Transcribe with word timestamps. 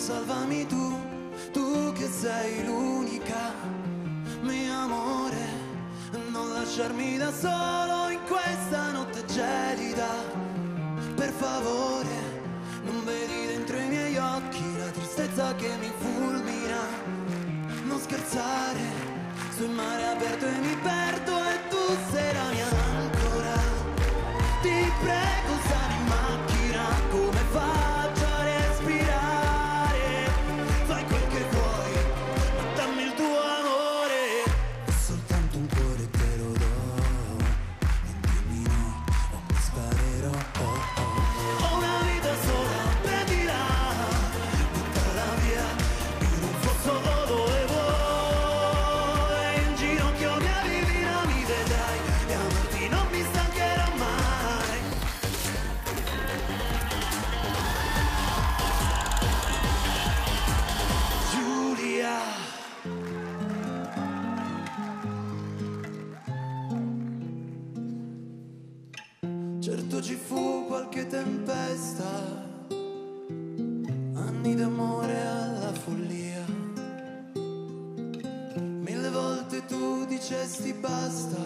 salvami 0.00 0.66
tu, 0.66 0.98
tu 1.52 1.92
che 1.92 2.08
sei 2.08 2.64
l'unica, 2.64 3.52
mio 4.40 4.72
amore, 4.72 5.44
non 6.30 6.54
lasciarmi 6.54 7.18
da 7.18 7.30
solo 7.30 8.08
in 8.08 8.20
questa 8.26 8.92
notte 8.92 9.22
gelida, 9.26 10.08
per 11.14 11.30
favore, 11.30 12.14
non 12.82 13.04
vedi 13.04 13.46
dentro 13.48 13.76
i 13.76 13.88
miei 13.88 14.16
occhi 14.16 14.78
la 14.78 14.90
tristezza 14.90 15.54
che 15.56 15.68
mi 15.78 15.92
fulmina, 15.98 16.80
non 17.84 18.00
scherzare, 18.00 18.80
sul 19.54 19.68
mare 19.68 20.06
aperto 20.06 20.46
e 20.46 20.58
mi 20.60 20.76
perdo 20.82 21.36
e 21.44 21.68
tu 21.68 21.96
sei 22.10 22.32
la 22.32 22.48
mia 22.52 22.68
ancora, 22.96 23.54
ti 24.62 24.92
prego 25.02 25.54
sai. 25.68 25.79
Certo 69.90 70.06
ci 70.06 70.14
fu 70.14 70.66
qualche 70.68 71.08
tempesta, 71.08 72.06
anni 74.14 74.54
d'amore 74.54 75.20
alla 75.20 75.72
follia. 75.72 76.44
Mille 78.54 79.10
volte 79.10 79.64
tu 79.66 80.06
dicesti 80.06 80.72
basta, 80.74 81.42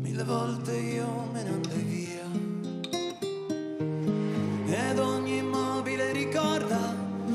mille 0.00 0.24
volte 0.24 0.76
io 0.76 1.28
me 1.32 1.44
ne 1.44 1.48
andai 1.48 1.82
via. 1.84 2.26
Ed 4.90 4.98
ogni 4.98 5.36
immobile 5.36 6.10
ricorda, 6.10 6.92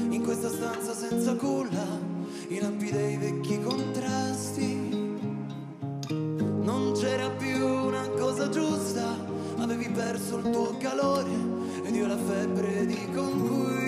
in 0.10 0.22
questa 0.22 0.50
stanza 0.50 0.94
senza 0.94 1.34
culla, 1.36 1.88
i 2.50 2.60
lampi 2.60 2.92
dei 2.92 3.16
vecchi 3.16 3.58
contrasti. 3.62 4.76
Non 6.10 6.92
c'era 6.94 7.30
più 7.30 7.57
avevi 9.88 9.94
perso 9.94 10.38
il 10.38 10.50
tuo 10.50 10.78
calore 10.78 11.32
ed 11.84 11.96
io 11.96 12.08
la 12.08 12.18
febbre 12.18 12.86
di 12.86 13.10
conquista. 13.14 13.86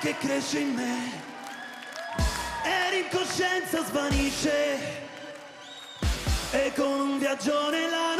Che 0.00 0.14
cresce 0.16 0.60
in 0.60 0.74
me 0.74 1.27
e 2.68 2.90
l'incoscienza 2.90 3.82
svanisce. 3.84 5.06
E 6.50 6.72
con 6.76 7.00
un 7.00 7.18
viaggione 7.18 7.88
la 7.88 8.17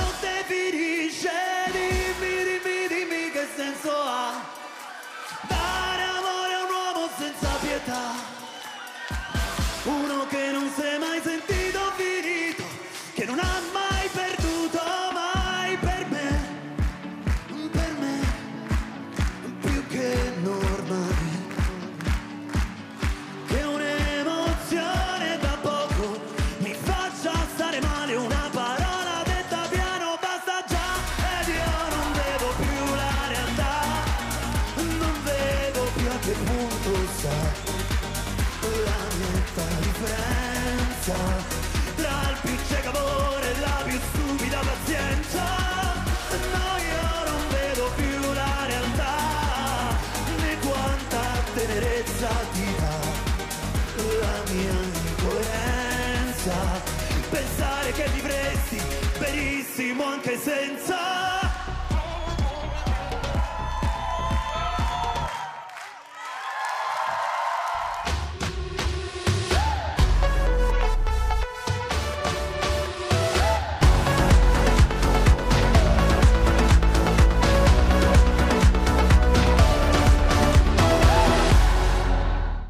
differenza 41.09 41.57
tra 41.97 42.31
il 42.31 42.39
piccecamore 42.43 43.55
e 43.55 43.61
la 43.61 43.83
più 43.85 43.99
stupida 44.13 44.61
pazienza. 44.61 45.45
No 46.53 46.69
io 46.77 47.31
non 47.31 47.49
vedo 47.51 47.91
più 47.97 48.33
la 48.35 48.67
realtà 48.67 49.97
né 50.39 50.59
quanta 50.61 51.23
tenerezza 51.55 52.29
ti 52.53 52.75
dà 52.79 52.97
la 54.21 54.53
mia 54.53 54.79
incoerenza. 55.09 56.55
Pensare 57.31 57.93
che 57.93 58.09
vivresti 58.15 58.81
benissimo 59.19 60.05
anche 60.05 60.39
senza 60.39 61.38